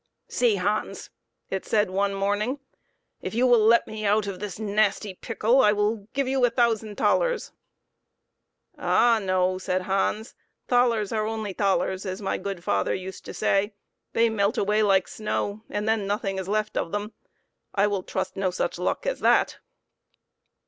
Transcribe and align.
"See, 0.39 0.55
Hans," 0.55 1.11
it 1.51 1.63
said 1.63 1.91
one 1.91 2.15
morning;" 2.15 2.59
if 3.21 3.35
you 3.35 3.45
will 3.45 3.63
let 3.63 3.85
me 3.85 4.03
out 4.03 4.25
of 4.25 4.39
this 4.39 4.57
nasty 4.57 5.13
pickle 5.13 5.61
I 5.61 5.73
will 5.73 6.07
give 6.13 6.27
you 6.27 6.43
a 6.43 6.49
thousand 6.49 6.95
thalers."" 6.97 7.51
Ah 8.79 9.19
no!" 9.21 9.59
said 9.59 9.83
Hans. 9.83 10.33
"^Thalers 10.67 11.15
are 11.15 11.27
only 11.27 11.53
thalers, 11.53 12.07
as 12.07 12.19
my 12.19 12.39
good 12.39 12.63
father 12.63 12.95
used 12.95 13.25
to 13.25 13.33
say. 13.35 13.73
They 14.13 14.27
melt 14.27 14.57
away 14.57 14.81
like 14.81 15.07
snow, 15.07 15.61
and 15.69 15.87
then 15.87 16.07
nothing 16.07 16.39
is 16.39 16.47
left 16.47 16.77
of 16.77 16.91
them. 16.91 17.13
I 17.75 17.85
will 17.85 18.01
trust 18.01 18.35
no 18.35 18.49
such 18.49 18.79
luck 18.79 19.05
as 19.05 19.19
that!" 19.19 19.59